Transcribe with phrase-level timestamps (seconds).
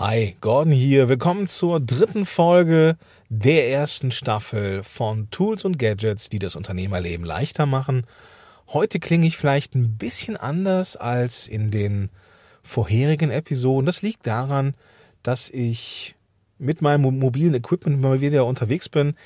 [0.00, 1.10] Hi, Gordon hier.
[1.10, 2.96] Willkommen zur dritten Folge
[3.28, 8.06] der ersten Staffel von Tools und Gadgets, die das Unternehmerleben leichter machen.
[8.68, 12.08] Heute klinge ich vielleicht ein bisschen anders als in den
[12.62, 13.84] vorherigen Episoden.
[13.84, 14.72] Das liegt daran,
[15.22, 16.14] dass ich
[16.56, 19.16] mit meinem mobilen Equipment mal wieder unterwegs bin.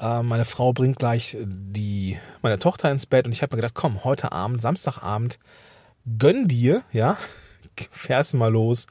[0.00, 3.76] Äh, meine Frau bringt gleich die, meine Tochter ins Bett und ich habe mir gedacht,
[3.76, 5.38] komm, heute Abend, Samstagabend,
[6.18, 7.16] gönn dir, ja,
[7.92, 8.88] fährst mal los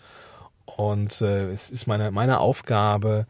[0.77, 3.25] und äh, es ist meine, meine Aufgabe,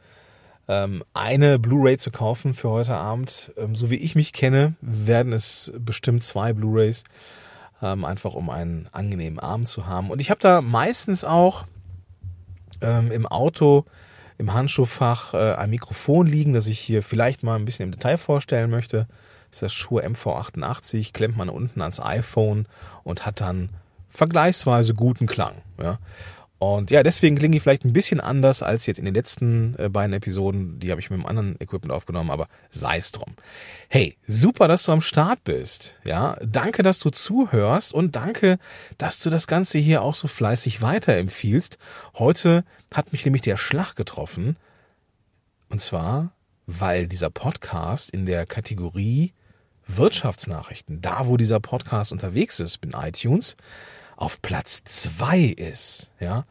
[0.68, 3.54] ähm, eine Blu-ray zu kaufen für heute Abend.
[3.58, 7.06] Ähm, so wie ich mich kenne, werden es bestimmt zwei Blu-rays,
[7.82, 10.12] ähm, einfach um einen angenehmen Abend zu haben.
[10.12, 11.66] Und ich habe da meistens auch
[12.82, 13.86] ähm, im Auto,
[14.38, 18.18] im Handschuhfach äh, ein Mikrofon liegen, das ich hier vielleicht mal ein bisschen im Detail
[18.18, 19.08] vorstellen möchte.
[19.52, 22.68] Das ist das Shure MV88, klemmt man unten ans iPhone
[23.06, 23.70] und hat dann
[24.10, 25.62] vergleichsweise guten Klang.
[25.82, 25.98] Ja.
[26.60, 29.90] Und ja, deswegen klinge ich vielleicht ein bisschen anders als jetzt in den letzten äh,
[29.90, 30.80] beiden Episoden.
[30.80, 33.36] Die habe ich mit einem anderen Equipment aufgenommen, aber sei es drum.
[33.90, 35.96] Hey, super, dass du am Start bist.
[36.04, 38.58] Ja, danke, dass du zuhörst und danke,
[38.98, 41.78] dass du das Ganze hier auch so fleißig weiterempfiehlst.
[42.16, 44.58] Heute hat mich nämlich der Schlag getroffen.
[45.70, 46.32] Und zwar,
[46.66, 49.34] weil dieser Podcast in der Kategorie
[49.86, 53.56] Wirtschaftsnachrichten, da wo dieser Podcast unterwegs ist, in iTunes,
[54.18, 56.46] auf Platz zwei ist, ja.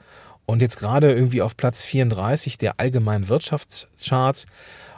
[0.47, 4.47] Und jetzt gerade irgendwie auf Platz 34 der allgemeinen Wirtschaftscharts.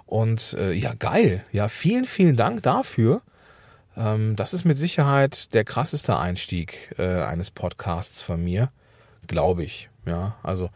[0.04, 1.42] Und äh, ja, geil.
[1.52, 3.22] Ja, vielen, vielen Dank dafür.
[3.96, 8.70] Ähm, das ist mit Sicherheit der krasseste Einstieg äh, eines Podcasts von mir.
[9.26, 9.88] Glaube ich.
[10.04, 10.68] Ja, also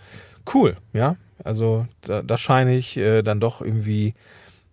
[0.54, 0.78] cool.
[0.94, 4.14] Ja, also da, da scheine ich äh, dann doch irgendwie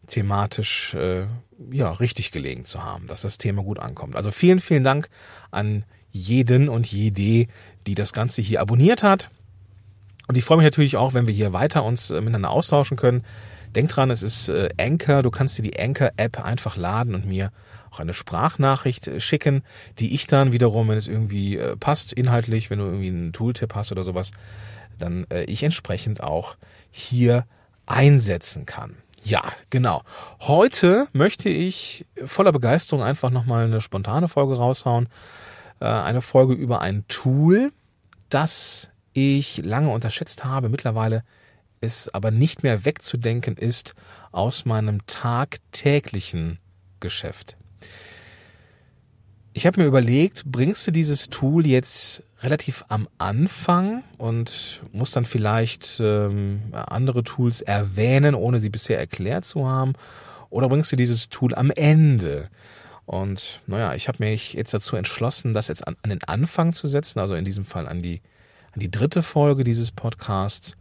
[0.07, 1.27] thematisch äh,
[1.71, 4.15] ja richtig gelegen zu haben, dass das Thema gut ankommt.
[4.15, 5.09] Also vielen, vielen Dank
[5.51, 7.47] an jeden und jede,
[7.87, 9.29] die das Ganze hier abonniert hat.
[10.27, 13.23] Und ich freue mich natürlich auch, wenn wir hier weiter uns äh, miteinander austauschen können.
[13.75, 15.23] Denk dran, es ist äh, Anchor.
[15.23, 17.51] Du kannst dir die Anchor-App einfach laden und mir
[17.91, 19.63] auch eine Sprachnachricht äh, schicken,
[19.97, 23.91] die ich dann wiederum, wenn es irgendwie passt, inhaltlich, wenn du irgendwie einen Tooltip hast
[23.91, 24.31] oder sowas,
[24.97, 26.57] dann ich entsprechend auch
[26.91, 27.45] hier
[27.85, 28.97] einsetzen kann.
[29.23, 30.03] Ja, genau.
[30.41, 35.07] Heute möchte ich voller Begeisterung einfach nochmal eine spontane Folge raushauen.
[35.79, 37.71] Äh, eine Folge über ein Tool,
[38.29, 41.23] das ich lange unterschätzt habe, mittlerweile
[41.81, 43.95] es aber nicht mehr wegzudenken ist
[44.31, 46.59] aus meinem tagtäglichen
[46.99, 47.55] Geschäft.
[49.53, 55.25] Ich habe mir überlegt, bringst du dieses Tool jetzt relativ am Anfang und musst dann
[55.25, 59.93] vielleicht ähm, andere Tools erwähnen, ohne sie bisher erklärt zu haben,
[60.49, 62.49] oder bringst du dieses Tool am Ende?
[63.09, 66.85] Und naja, ich habe mich jetzt dazu entschlossen, das jetzt an, an, den Anfang zu
[66.85, 68.21] setzen, also in diesem Fall an die,
[68.71, 70.77] an die dritte Folge dieses Podcasts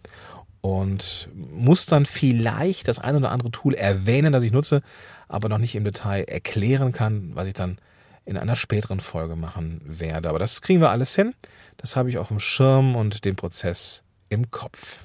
[0.61, 4.83] und muss dann vielleicht das ein oder andere Tool erwähnen, das ich nutze,
[5.27, 7.79] aber noch nicht im Detail erklären kann, was ich dann
[8.27, 10.29] in einer späteren Folge machen werde.
[10.29, 11.33] Aber das kriegen wir alles hin.
[11.79, 14.99] Das habe ich auf dem Schirm und den Prozess im Kopf.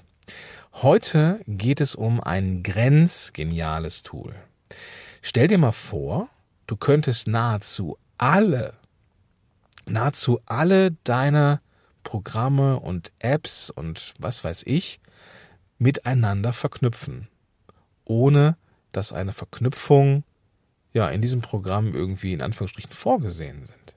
[0.74, 4.36] Heute geht es um ein grenzgeniales Tool.
[5.22, 6.28] Stell dir mal vor,
[6.68, 8.74] du könntest nahezu alle,
[9.86, 11.62] nahezu alle deiner
[12.04, 15.00] Programme und Apps und was weiß ich
[15.78, 17.28] miteinander verknüpfen,
[18.06, 18.58] ohne
[18.92, 20.24] dass eine Verknüpfung
[20.94, 23.96] ja in diesem Programm irgendwie in Anführungsstrichen vorgesehen sind.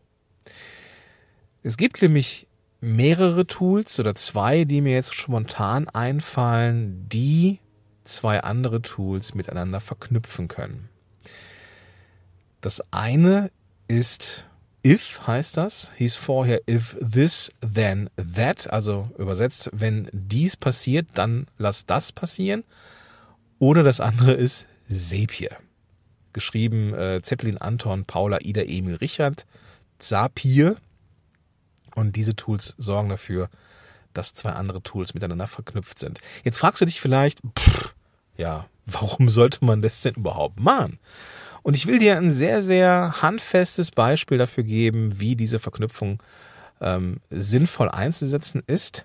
[1.63, 2.47] Es gibt nämlich
[2.81, 7.61] mehrere Tools oder zwei, die mir jetzt spontan einfallen, die
[8.05, 10.89] zwei andere Tools miteinander verknüpfen können.
[12.67, 13.53] Das eine
[13.87, 14.45] ist
[14.85, 21.47] if heißt das, hieß vorher if this then that, also übersetzt, wenn dies passiert, dann
[21.59, 22.65] lass das passieren.
[23.61, 25.51] Oder das andere ist Sepie.
[26.33, 29.47] Geschrieben äh, Zeppelin, Anton, Paula, Ida, Emil, Richard,
[30.01, 30.75] Zapier.
[31.95, 33.49] Und diese Tools sorgen dafür,
[34.13, 36.19] dass zwei andere Tools miteinander verknüpft sind.
[36.43, 37.95] Jetzt fragst du dich vielleicht, pff,
[38.37, 40.99] ja, warum sollte man das denn überhaupt machen?
[41.67, 46.23] Und ich will dir ein sehr, sehr handfestes Beispiel dafür geben, wie diese Verknüpfung
[46.81, 49.05] ähm, sinnvoll einzusetzen ist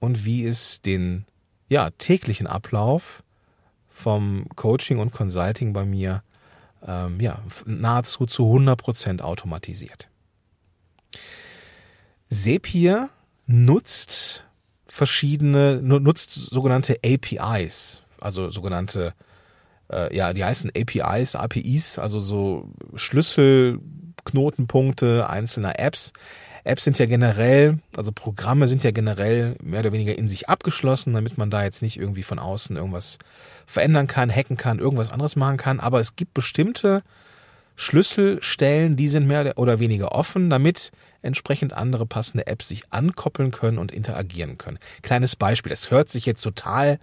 [0.00, 1.24] und wie es den
[1.70, 3.22] ja, täglichen Ablauf
[3.88, 6.22] vom Coaching und Consulting bei mir
[6.86, 10.10] ähm, ja, nahezu zu 100% automatisiert.
[12.28, 13.08] Zapier
[13.46, 14.44] nutzt
[14.86, 19.14] verschiedene, nutzt sogenannte APIs, also sogenannte
[19.90, 26.12] äh, ja, die heißen APIs, APIs, also so Schlüsselknotenpunkte einzelner Apps.
[26.64, 31.12] Apps sind ja generell, also Programme sind ja generell mehr oder weniger in sich abgeschlossen,
[31.12, 33.18] damit man da jetzt nicht irgendwie von außen irgendwas
[33.66, 35.78] verändern kann, hacken kann, irgendwas anderes machen kann.
[35.78, 37.02] Aber es gibt bestimmte
[37.76, 40.90] Schlüsselstellen, die sind mehr oder weniger offen, damit
[41.22, 44.78] entsprechend andere passende Apps sich ankoppeln können und interagieren können.
[45.02, 46.98] Kleines Beispiel, das hört sich jetzt total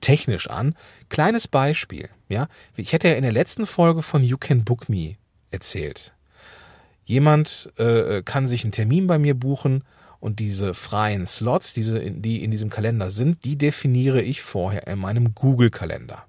[0.00, 0.74] technisch an.
[1.08, 2.48] Kleines Beispiel, ja.
[2.76, 5.16] Ich hätte ja in der letzten Folge von You Can Book Me
[5.50, 6.14] erzählt.
[7.04, 9.82] Jemand äh, kann sich einen Termin bei mir buchen
[10.20, 14.98] und diese freien Slots, diese, die in diesem Kalender sind, die definiere ich vorher in
[14.98, 16.24] meinem Google-Kalender.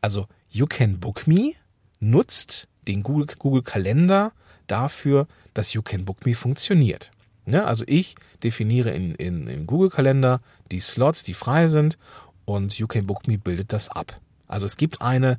[0.00, 1.52] Also You Can Book Me
[2.00, 4.32] nutzt den Google, Google Kalender
[4.66, 7.12] dafür, dass You Can Book Me funktioniert.
[7.46, 10.40] Ja, also ich definiere in, in, in Google Kalender
[10.70, 11.98] die Slots, die frei sind
[12.44, 14.20] und Can Book Me bildet das ab.
[14.48, 15.38] Also es gibt eine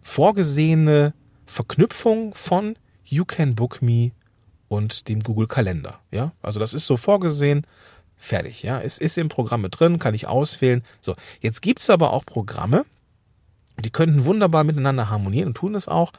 [0.00, 1.14] vorgesehene
[1.46, 4.12] Verknüpfung von You Can Book Me
[4.68, 6.00] und dem Google Kalender.
[6.10, 7.66] Ja, also das ist so vorgesehen,
[8.16, 8.62] fertig.
[8.62, 10.82] Ja, es ist im Programm mit drin, kann ich auswählen.
[11.00, 12.84] So, jetzt gibt's aber auch Programme,
[13.78, 16.12] die könnten wunderbar miteinander harmonieren und tun das auch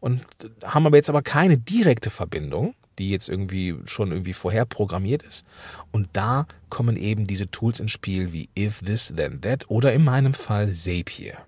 [0.00, 0.24] und
[0.64, 5.44] haben aber jetzt aber keine direkte Verbindung, die jetzt irgendwie schon irgendwie vorher programmiert ist.
[5.92, 10.04] Und da kommen eben diese Tools ins Spiel wie If This Then That oder in
[10.04, 11.38] meinem Fall Zapier.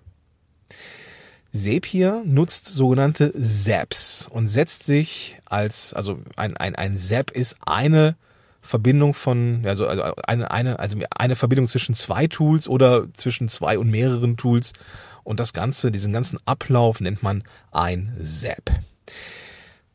[1.51, 8.15] Zapier nutzt sogenannte Zaps und setzt sich als, also ein, ein, ein Zap ist eine
[8.61, 13.79] Verbindung von, also, also eine, eine, also eine Verbindung zwischen zwei Tools oder zwischen zwei
[13.79, 14.73] und mehreren Tools
[15.23, 18.69] und das Ganze, diesen ganzen Ablauf nennt man ein Zap.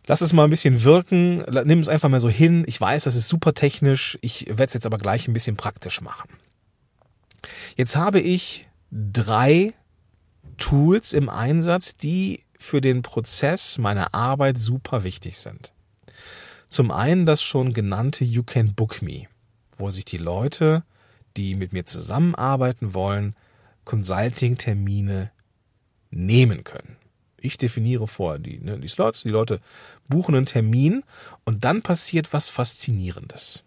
[0.07, 2.65] Lass es mal ein bisschen wirken, nimm es einfach mal so hin.
[2.67, 4.19] Ich weiß, das ist super technisch.
[4.21, 6.29] Ich werde es jetzt aber gleich ein bisschen praktisch machen.
[7.77, 9.73] Jetzt habe ich drei
[10.59, 15.73] Tools im Einsatz, die für den Prozess meiner Arbeit super wichtig sind.
[16.69, 19.27] Zum einen das schon genannte You Can Book Me,
[19.79, 20.85] wo sich die Leute,
[21.37, 23.35] die mit mir zusammenarbeiten wollen,
[23.85, 25.31] Consulting-Termine
[26.11, 26.97] nehmen können.
[27.45, 29.61] Ich definiere vor die, ne, die Slots, die Leute
[30.09, 31.05] buchen einen Termin
[31.45, 33.65] und dann passiert was Faszinierendes.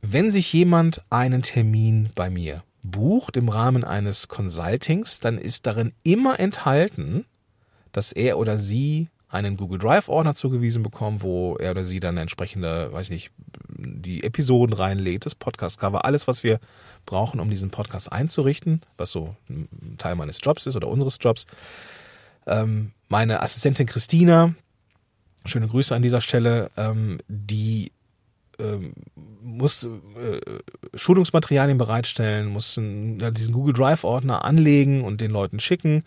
[0.00, 5.92] Wenn sich jemand einen Termin bei mir bucht im Rahmen eines Consultings, dann ist darin
[6.04, 7.26] immer enthalten,
[7.90, 12.16] dass er oder sie einen Google Drive Ordner zugewiesen bekommen, wo er oder sie dann
[12.16, 13.32] entsprechende, weiß nicht,
[13.80, 16.58] die Episoden reinlädt, das Podcast Cover, alles, was wir
[17.06, 21.46] brauchen, um diesen Podcast einzurichten, was so ein Teil meines Jobs ist oder unseres Jobs.
[22.46, 24.54] Ähm, meine Assistentin Christina,
[25.44, 27.92] schöne Grüße an dieser Stelle, ähm, die
[28.58, 28.92] ähm,
[29.42, 30.40] muss äh,
[30.94, 36.02] Schulungsmaterialien bereitstellen, muss ja, diesen Google Drive Ordner anlegen und den Leuten schicken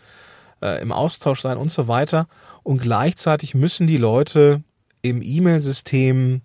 [0.61, 2.27] äh, im Austausch sein und so weiter.
[2.63, 4.63] Und gleichzeitig müssen die Leute
[5.01, 6.41] im E-Mail-System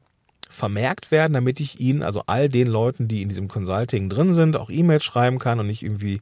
[0.48, 4.56] vermerkt werden, damit ich ihnen, also all den Leuten, die in diesem Consulting drin sind,
[4.56, 6.20] auch E-Mails schreiben kann und nicht irgendwie,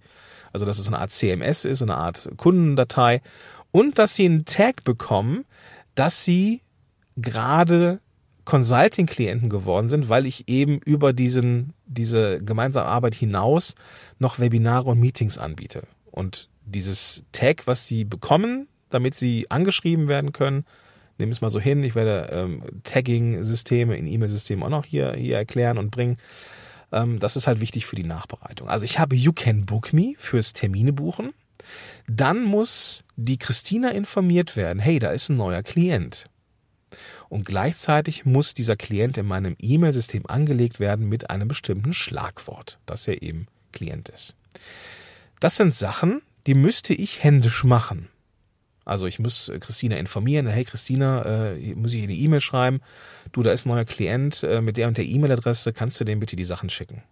[0.52, 3.22] also dass es eine Art CMS ist, eine Art Kundendatei
[3.70, 5.44] und dass sie einen Tag bekommen,
[5.94, 6.62] dass sie
[7.16, 8.00] gerade
[8.44, 13.74] Consulting-Klienten geworden sind, weil ich eben über diesen, diese gemeinsame Arbeit hinaus
[14.18, 15.82] noch Webinare und Meetings anbiete.
[16.10, 20.64] Und dieses Tag, was sie bekommen, damit sie angeschrieben werden können,
[21.18, 21.82] nehme es mal so hin.
[21.82, 26.18] Ich werde ähm, Tagging-Systeme in E-Mail-Systemen auch noch hier, hier erklären und bringen.
[26.92, 28.68] Ähm, das ist halt wichtig für die Nachbereitung.
[28.68, 31.32] Also ich habe You Can Book Me fürs Termine buchen.
[32.06, 36.28] Dann muss die Christina informiert werden, hey, da ist ein neuer Klient.
[37.28, 43.08] Und gleichzeitig muss dieser Klient in meinem E-Mail-System angelegt werden mit einem bestimmten Schlagwort, dass
[43.08, 44.36] er eben Klient ist.
[45.40, 48.08] Das sind Sachen, die müsste ich händisch machen.
[48.86, 52.80] Also ich muss äh, Christina informieren, hey Christina, äh, muss ich eine E-Mail schreiben,
[53.32, 56.20] du, da ist ein neuer Klient äh, mit der und der E-Mail-Adresse, kannst du dem
[56.20, 57.02] bitte die Sachen schicken.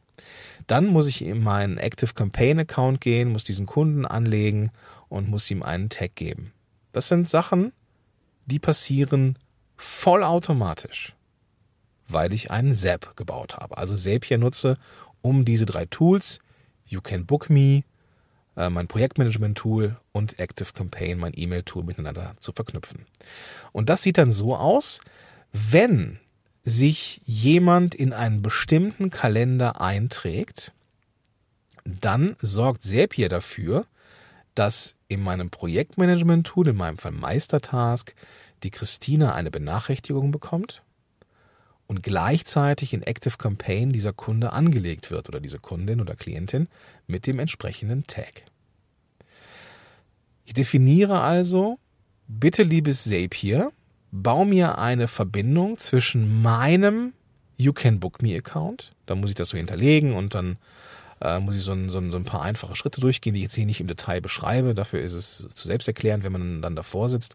[0.69, 4.71] Dann muss ich in meinen Active Campaign Account gehen, muss diesen Kunden anlegen
[5.09, 6.53] und muss ihm einen Tag geben.
[6.93, 7.73] Das sind Sachen,
[8.47, 9.37] die passieren
[9.77, 11.15] vollautomatisch,
[12.07, 13.77] weil ich einen Zap gebaut habe.
[13.79, 14.79] Also Zapier nutze,
[15.23, 16.39] um diese drei Tools,
[16.87, 17.83] You Can Book Me,
[18.57, 23.07] mein Projektmanagement-Tool und Active Campaign, mein E-Mail-Tool miteinander zu verknüpfen.
[23.73, 25.01] Und das sieht dann so aus,
[25.53, 26.21] wenn
[26.63, 30.73] sich jemand in einen bestimmten Kalender einträgt,
[31.85, 33.87] dann sorgt Zapier dafür,
[34.55, 38.15] dass in meinem Projektmanagement-Tool, in meinem Fall Meistertask,
[38.63, 40.84] die Christina eine Benachrichtigung bekommt
[41.87, 46.69] und gleichzeitig in Active Campaign dieser Kunde angelegt wird oder diese Kundin oder Klientin
[47.07, 48.43] mit dem entsprechenden Tag.
[50.45, 51.79] Ich definiere also,
[52.27, 53.73] bitte liebes Zapier,
[54.13, 57.13] baue mir eine Verbindung zwischen meinem
[57.57, 60.57] You Can Book Me Account, da muss ich das so hinterlegen und dann
[61.21, 63.45] äh, muss ich so ein, so, ein, so ein paar einfache Schritte durchgehen, die ich
[63.45, 64.75] jetzt hier nicht im Detail beschreibe.
[64.75, 67.35] Dafür ist es zu selbsterklärend, wenn man dann davor sitzt.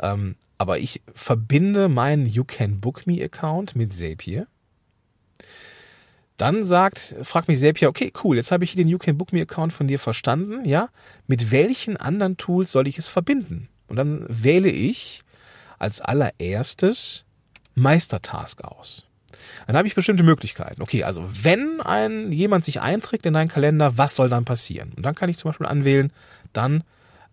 [0.00, 4.46] Ähm, aber ich verbinde meinen You Can Book Me Account mit Zapier.
[6.36, 9.42] Dann sagt, fragt mich Zapier, okay, cool, jetzt habe ich den You Can Book Me
[9.42, 10.88] Account von dir verstanden, ja?
[11.26, 13.68] Mit welchen anderen Tools soll ich es verbinden?
[13.88, 15.24] Und dann wähle ich
[15.80, 17.24] als allererstes
[17.74, 19.04] Meistertask aus.
[19.66, 20.80] Dann habe ich bestimmte Möglichkeiten.
[20.80, 24.92] Okay, also wenn ein jemand sich einträgt in deinen Kalender, was soll dann passieren?
[24.96, 26.12] Und dann kann ich zum Beispiel anwählen,
[26.52, 26.84] dann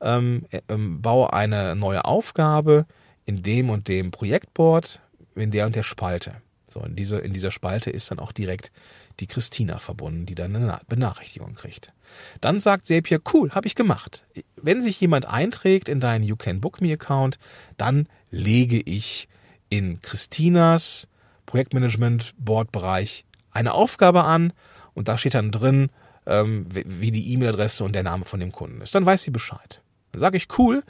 [0.01, 2.88] ähm, ähm, baue eine neue Aufgabe
[3.29, 5.00] in dem und dem Projektboard
[5.36, 6.41] in der und der Spalte.
[6.67, 8.71] So, in, diese, in dieser Spalte ist dann auch direkt
[9.19, 11.93] die Christina verbunden, die dann eine Benachrichtigung kriegt.
[12.41, 14.25] Dann sagt Zapier, cool, habe ich gemacht.
[14.55, 17.38] Wenn sich jemand einträgt in deinen You Can Book Me Account,
[17.77, 19.29] dann lege ich
[19.69, 21.07] in Christinas
[21.45, 24.53] Projektmanagement Board Bereich eine Aufgabe an
[24.95, 25.91] und da steht dann drin,
[26.25, 28.95] ähm, wie die E-Mail-Adresse und der Name von dem Kunden ist.
[28.95, 29.83] Dann weiß sie Bescheid.
[30.13, 30.83] Dann sage ich, cool,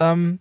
[0.00, 0.40] ähm,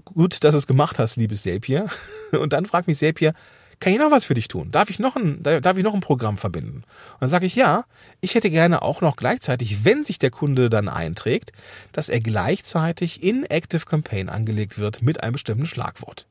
[0.00, 1.86] gut, dass du es gemacht hast, liebes Zapier.
[2.32, 3.34] Und dann fragt mich Zapier,
[3.82, 4.70] kann ich noch was für dich tun?
[4.70, 6.84] Darf ich noch ein, darf ich noch ein Programm verbinden?
[7.14, 7.84] Und dann sage ich, ja,
[8.20, 11.50] ich hätte gerne auch noch gleichzeitig, wenn sich der Kunde dann einträgt,
[11.90, 16.28] dass er gleichzeitig in Active Campaign angelegt wird mit einem bestimmten Schlagwort.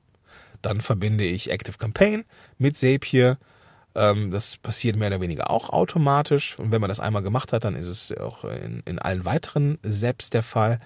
[0.61, 2.23] Dann verbinde ich Active Campaign
[2.57, 3.37] mit Zapier.
[3.95, 6.57] Ähm, das passiert mehr oder weniger auch automatisch.
[6.57, 9.77] Und wenn man das einmal gemacht hat, dann ist es auch in, in allen weiteren
[9.85, 10.79] Zaps der Fall.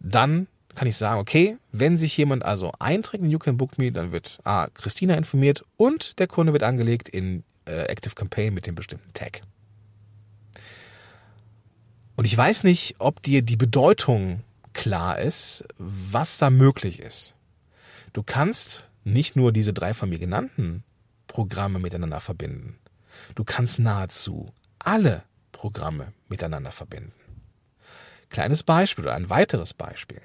[0.00, 3.92] Dann kann ich sagen, okay, wenn sich jemand also einträgt in You Can Book Me,
[3.92, 8.66] dann wird A, Christina informiert und der Kunde wird angelegt in äh, Active Campaign mit
[8.66, 9.42] dem bestimmten Tag.
[12.16, 17.34] Und ich weiß nicht, ob dir die Bedeutung klar ist, was da möglich ist.
[18.12, 20.84] Du kannst nicht nur diese drei von mir genannten
[21.26, 22.78] Programme miteinander verbinden.
[23.34, 27.12] Du kannst nahezu alle Programme miteinander verbinden.
[28.34, 30.20] Kleines Beispiel oder ein weiteres Beispiel.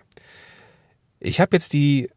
[1.19, 2.09] Ich habe jetzt die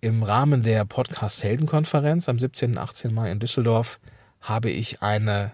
[0.00, 2.70] im Rahmen der Podcast Heldenkonferenz am 17.
[2.70, 3.12] und 18.
[3.12, 4.00] Mai in Düsseldorf
[4.40, 5.52] habe ich eine,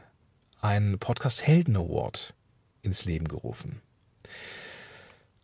[0.61, 2.35] einen Podcast Helden Award
[2.83, 3.81] ins Leben gerufen.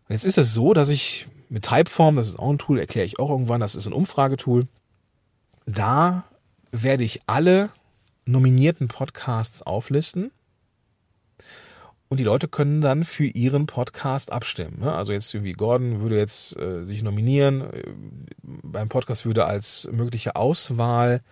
[0.08, 3.06] Und jetzt ist es so, dass ich mit Typeform, das ist auch ein Tool, erkläre
[3.06, 4.68] ich auch irgendwann, das ist ein Umfragetool,
[5.66, 6.22] da
[6.70, 7.70] werde ich alle
[8.26, 10.30] nominierten Podcasts auflisten
[12.10, 14.80] und die Leute können dann für ihren Podcast abstimmen.
[14.80, 14.92] Ne?
[14.92, 17.72] Also jetzt irgendwie Gordon würde jetzt äh, sich nominieren.
[17.72, 17.84] Äh,
[18.42, 21.22] beim Podcast würde als mögliche Auswahl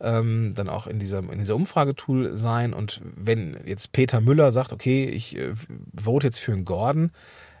[0.00, 2.72] ähm, dann auch in dieser, in dieser Umfragetool sein.
[2.72, 5.54] Und wenn jetzt Peter Müller sagt, okay, ich äh,
[6.00, 7.10] vote jetzt für einen Gordon,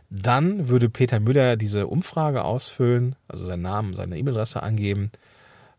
[0.08, 5.10] dann würde Peter Müller diese Umfrage ausfüllen, also seinen Namen, seine E-Mail-Adresse angeben,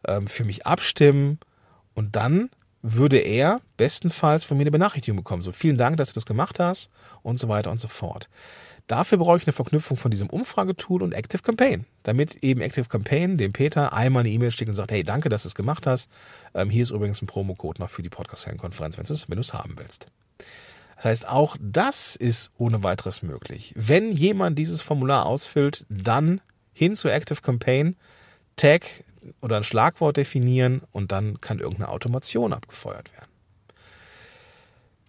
[0.06, 1.40] ähm, für mich abstimmen
[1.94, 2.50] und dann
[2.84, 5.42] würde er bestenfalls von mir eine Benachrichtigung bekommen.
[5.42, 6.92] So, vielen Dank, dass du das gemacht hast
[7.24, 8.30] und so weiter und so fort.
[8.88, 13.38] Dafür brauche ich eine Verknüpfung von diesem Umfragetool und Active Campaign, damit eben Active Campaign
[13.38, 16.12] dem Peter einmal eine E-Mail schickt und sagt, hey, danke, dass du es gemacht hast.
[16.54, 20.08] Ähm, hier ist übrigens ein Promocode noch für die Podcast-Konferenz, wenn du es haben willst.
[20.98, 23.74] Das heißt, auch das ist ohne weiteres möglich.
[23.78, 26.42] Wenn jemand dieses Formular ausfüllt, dann
[26.74, 27.96] hin zu Active Campaign,
[28.58, 29.06] Tag
[29.42, 33.30] oder ein Schlagwort definieren und dann kann irgendeine Automation abgefeuert werden.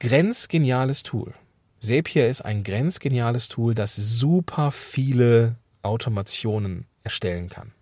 [0.01, 1.35] Grenzgeniales Tool.
[1.81, 7.73] Zapier ist ein grenzgeniales Tool, das super viele Automationen erstellen kann.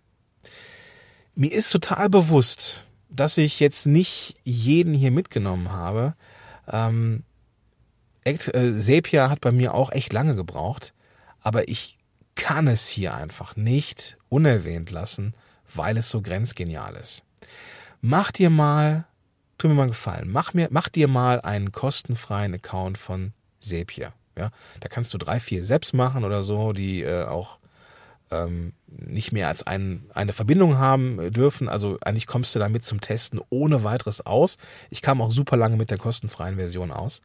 [1.34, 6.14] Mir ist total bewusst, dass ich jetzt nicht jeden hier mitgenommen habe.
[6.70, 7.24] Ähm,
[8.24, 10.92] äh, Zapier hat bei mir auch echt lange gebraucht,
[11.40, 11.98] aber ich
[12.34, 15.34] kann es hier einfach nicht unerwähnt lassen,
[15.74, 17.22] weil es so grenzgenial ist.
[18.00, 19.04] Mach dir mal,
[19.58, 24.12] tu mir mal einen Gefallen, mach, mir, mach dir mal einen kostenfreien Account von Zapier.
[24.36, 24.50] Ja,
[24.80, 27.58] da kannst du drei, vier Seps machen oder so, die äh, auch
[28.30, 31.68] ähm, nicht mehr als ein, eine Verbindung haben dürfen.
[31.68, 34.56] Also eigentlich kommst du damit zum Testen ohne weiteres aus.
[34.90, 37.20] Ich kam auch super lange mit der kostenfreien Version aus.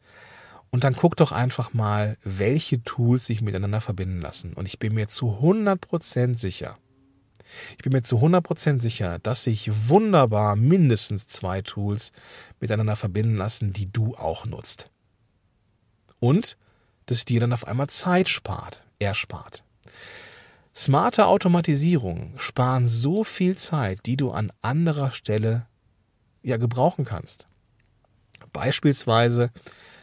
[0.70, 4.52] Und dann guck doch einfach mal, welche Tools sich miteinander verbinden lassen.
[4.52, 6.76] Und ich bin mir zu 100% sicher,
[7.76, 12.12] ich bin mir zu 100% sicher, dass sich wunderbar mindestens zwei Tools
[12.60, 14.90] miteinander verbinden lassen, die du auch nutzt.
[16.20, 16.56] Und
[17.06, 19.64] dass dir dann auf einmal Zeit spart, erspart.
[20.74, 25.66] Smarte Automatisierungen sparen so viel Zeit, die du an anderer Stelle
[26.42, 27.48] ja gebrauchen kannst.
[28.52, 29.50] Beispielsweise,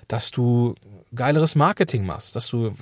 [0.08, 0.76] dass du
[1.14, 2.74] geileres Marketing machst, dass du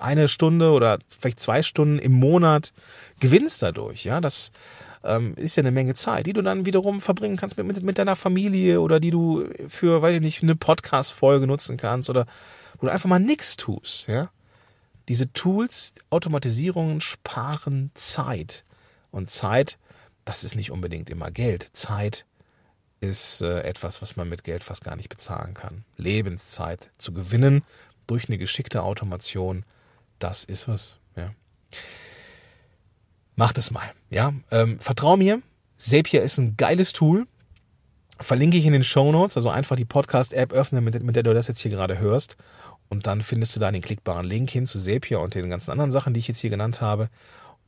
[0.00, 2.72] eine Stunde oder vielleicht zwei Stunden im Monat
[3.20, 4.04] gewinnst dadurch.
[4.04, 4.52] Ja, das
[5.04, 7.98] ähm, ist ja eine Menge Zeit, die du dann wiederum verbringen kannst mit, mit, mit
[7.98, 12.26] deiner Familie oder die du für, weiß ich nicht, eine Podcast-Folge nutzen kannst oder
[12.78, 14.06] wo du einfach mal nichts tust.
[14.06, 14.30] Ja,
[15.08, 18.64] diese Tools, Automatisierungen sparen Zeit
[19.10, 19.78] und Zeit,
[20.24, 21.68] das ist nicht unbedingt immer Geld.
[21.72, 22.26] Zeit
[23.00, 25.84] ist äh, etwas, was man mit Geld fast gar nicht bezahlen kann.
[25.96, 27.62] Lebenszeit zu gewinnen
[28.06, 29.64] durch eine geschickte Automation,
[30.18, 30.98] das ist was.
[31.16, 31.32] Ja.
[33.36, 33.92] Macht es mal.
[34.10, 35.42] Ja, ähm, vertrau mir.
[35.76, 37.26] Zapier ist ein geiles Tool.
[38.20, 41.32] Verlinke ich in den Show Notes, also einfach die Podcast-App öffnen, mit, mit der du
[41.34, 42.36] das jetzt hier gerade hörst.
[42.88, 45.92] Und dann findest du da den klickbaren Link hin zu Zapier und den ganzen anderen
[45.92, 47.10] Sachen, die ich jetzt hier genannt habe.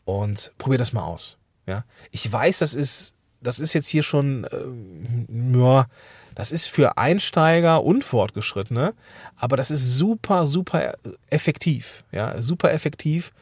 [0.04, 1.36] Und probier das mal aus.
[1.66, 5.86] Ja, ich weiß, das ist das ist jetzt hier schon, äh, ja,
[6.34, 8.94] das ist für Einsteiger und Fortgeschrittene,
[9.36, 10.94] aber das ist super, super
[11.28, 13.32] effektiv, ja, super effektiv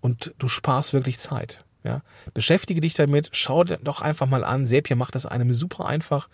[0.00, 1.64] und du sparst wirklich Zeit.
[1.84, 2.02] Ja,
[2.34, 4.66] beschäftige dich damit, schau dir doch einfach mal an.
[4.66, 6.28] Zapier macht das einem super einfach.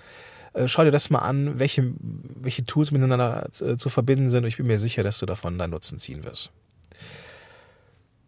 [0.55, 4.45] Äh, schau dir das mal an, welche, welche Tools miteinander zu, äh, zu verbinden sind.
[4.45, 6.51] Und ich bin mir sicher, dass du davon deinen Nutzen ziehen wirst.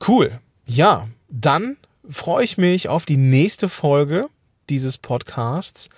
[0.06, 0.38] Cool.
[0.66, 4.28] Ja, dann freue ich mich auf die nächste Folge
[4.70, 5.88] dieses Podcasts.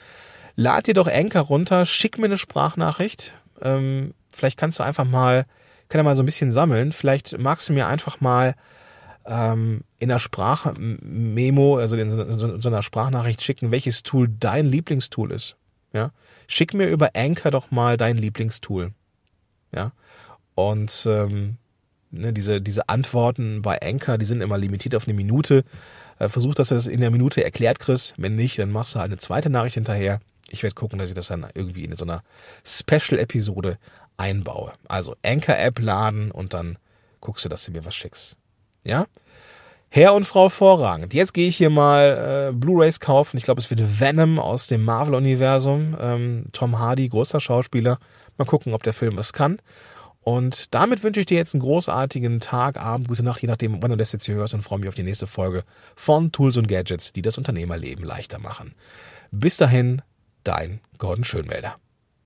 [0.56, 3.34] Lad dir doch Anchor runter, schick mir eine Sprachnachricht.
[3.62, 5.46] Ähm, vielleicht kannst du einfach mal,
[5.88, 6.92] kann ja mal so ein bisschen sammeln.
[6.92, 8.54] Vielleicht magst du mir einfach mal
[9.28, 14.66] ähm, in der Sprachmemo, also in so, in so einer Sprachnachricht schicken, welches Tool dein
[14.66, 15.56] Lieblingstool ist.
[15.92, 16.10] Ja,
[16.46, 18.92] schick mir über Anchor doch mal dein Lieblingstool.
[19.74, 19.92] Ja,
[20.54, 21.56] und ähm,
[22.10, 25.64] ne, diese diese Antworten bei Anchor, die sind immer limitiert auf eine Minute.
[26.18, 28.14] Äh, versuch, dass du das in der Minute erklärt kriegst.
[28.16, 30.20] Wenn nicht, dann machst du halt eine zweite Nachricht hinterher.
[30.50, 32.22] Ich werde gucken, dass ich das dann irgendwie in so einer
[32.64, 33.78] Special-Episode
[34.16, 34.72] einbaue.
[34.88, 36.78] Also Anchor-App laden und dann
[37.20, 38.36] guckst du, dass du mir was schickst.
[38.84, 39.06] Ja?
[39.90, 41.14] Herr und Frau vorragend.
[41.14, 43.38] Jetzt gehe ich hier mal äh, Blu-rays kaufen.
[43.38, 45.96] Ich glaube, es wird Venom aus dem Marvel-Universum.
[45.98, 47.98] Ähm, Tom Hardy, großer Schauspieler.
[48.36, 49.58] Mal gucken, ob der Film was kann.
[50.28, 53.90] Und damit wünsche ich dir jetzt einen großartigen Tag, Abend, gute Nacht, je nachdem, wann
[53.90, 55.64] du das jetzt hier hörst und freue mich auf die nächste Folge
[55.96, 58.74] von Tools und Gadgets, die das Unternehmerleben leichter machen.
[59.30, 60.02] Bis dahin,
[60.44, 61.76] dein Gordon Schönwälder.